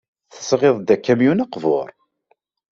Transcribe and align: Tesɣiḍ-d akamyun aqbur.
Tesɣiḍ-d 0.33 0.89
akamyun 0.95 1.43
aqbur. 1.45 1.89